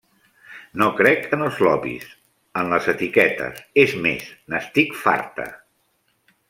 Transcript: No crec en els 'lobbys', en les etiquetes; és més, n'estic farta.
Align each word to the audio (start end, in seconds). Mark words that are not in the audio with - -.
No 0.81 0.87
crec 0.99 1.27
en 1.37 1.43
els 1.47 1.59
'lobbys', 1.65 2.09
en 2.63 2.73
les 2.73 2.89
etiquetes; 2.95 3.63
és 3.87 3.97
més, 4.09 4.27
n'estic 4.55 5.01
farta. 5.07 5.51